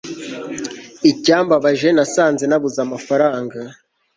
[1.11, 3.57] icyambabaje nasanze nabuze amafaranga